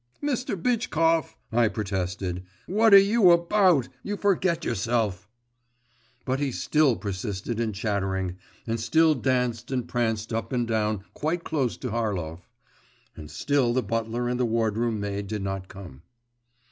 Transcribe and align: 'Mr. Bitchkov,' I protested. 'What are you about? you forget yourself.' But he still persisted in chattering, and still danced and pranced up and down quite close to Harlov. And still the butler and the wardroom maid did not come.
'Mr. 0.23 0.59
Bitchkov,' 0.59 1.35
I 1.51 1.67
protested. 1.67 2.41
'What 2.65 2.91
are 2.91 2.97
you 2.97 3.29
about? 3.29 3.87
you 4.01 4.17
forget 4.17 4.65
yourself.' 4.65 5.29
But 6.25 6.39
he 6.39 6.51
still 6.51 6.95
persisted 6.95 7.59
in 7.59 7.71
chattering, 7.71 8.37
and 8.65 8.79
still 8.79 9.13
danced 9.13 9.69
and 9.69 9.87
pranced 9.87 10.33
up 10.33 10.51
and 10.53 10.67
down 10.67 11.03
quite 11.13 11.43
close 11.43 11.77
to 11.77 11.91
Harlov. 11.91 12.39
And 13.15 13.29
still 13.29 13.73
the 13.73 13.83
butler 13.83 14.27
and 14.27 14.39
the 14.39 14.45
wardroom 14.45 14.99
maid 14.99 15.27
did 15.27 15.43
not 15.43 15.67
come. 15.67 16.01